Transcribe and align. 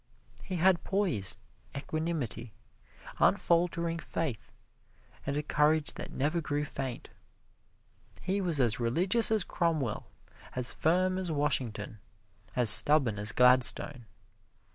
He 0.41 0.55
had 0.55 0.83
poise, 0.83 1.37
equanimity, 1.77 2.53
unfaltering 3.19 3.99
faith 3.99 4.51
and 5.27 5.37
a 5.37 5.43
courage 5.43 5.93
that 5.93 6.11
never 6.11 6.41
grew 6.41 6.65
faint. 6.65 7.09
He 8.23 8.41
was 8.41 8.59
as 8.59 8.79
religious 8.79 9.29
as 9.29 9.43
Cromwell, 9.43 10.07
as 10.55 10.71
firm 10.71 11.19
as 11.19 11.29
Washington, 11.31 11.99
as 12.55 12.71
stubborn 12.71 13.19
as 13.19 13.31
Gladstone. 13.31 14.07